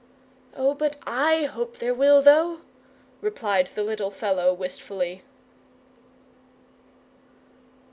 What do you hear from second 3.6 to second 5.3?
the little fellow, wistfully.